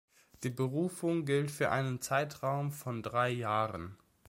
Die 0.41 0.49
Berufung 0.49 1.25
gilt 1.25 1.51
für 1.51 1.69
einen 1.69 2.01
Zeitraum 2.01 2.71
von 2.71 3.03
drei 3.03 3.29
Jahren. 3.29 3.99